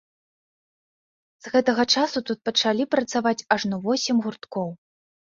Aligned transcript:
З 1.47 1.51
гэтага 1.55 1.83
часу 1.97 2.19
тут 2.29 2.39
пачалі 2.49 2.83
працаваць 2.93 3.35
ажно 3.57 3.79
восем 3.85 4.23
гурткоў. 4.27 4.67